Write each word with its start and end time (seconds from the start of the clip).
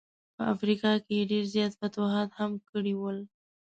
په 0.35 0.43
افریقا 0.53 0.91
کي 1.05 1.13
یې 1.19 1.29
ډېر 1.31 1.43
زیات 1.53 1.71
فتوحات 1.81 2.29
هم 2.39 2.51
کړي 2.69 2.93
ول. 2.97 3.17